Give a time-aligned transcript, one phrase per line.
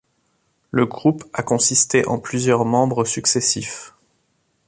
[0.71, 3.93] Le groupe a consisté en plusieurs membres successifs.